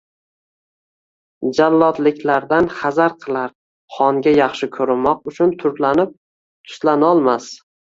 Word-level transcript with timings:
jallodliklardan 1.57 2.69
hazar 2.79 3.13
qilar, 3.27 3.53
xonga 3.99 4.35
yaxshi 4.39 4.71
ko’rinmoq 4.81 5.23
uchun 5.35 5.55
turlanib, 5.63 6.19
tuslanolmas 6.73 7.55